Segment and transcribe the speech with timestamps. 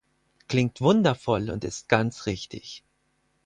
[0.49, 2.83] Klingt wundervoll und ist ganz richtig.